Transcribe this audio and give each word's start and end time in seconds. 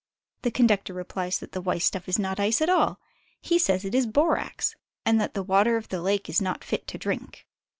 The 0.41 0.49
conductor 0.49 0.95
replies 0.95 1.37
that 1.37 1.51
the 1.51 1.61
white 1.61 1.83
stuff 1.83 2.09
is 2.09 2.17
not 2.17 2.39
ice 2.39 2.59
at 2.59 2.71
all. 2.71 2.99
He 3.39 3.59
says 3.59 3.85
it 3.85 3.93
is 3.93 4.07
borax, 4.07 4.75
and 5.05 5.21
that 5.21 5.35
the 5.35 5.43
water 5.43 5.77
of 5.77 5.89
the 5.89 6.01
lake 6.01 6.27
is 6.27 6.41
not 6.41 6.63
fit 6.63 6.87
to 6.87 6.97
drink. 6.97 7.45